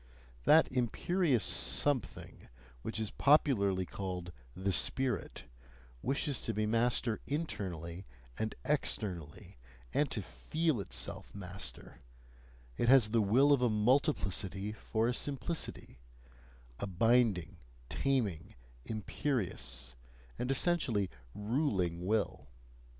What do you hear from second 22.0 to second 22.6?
will.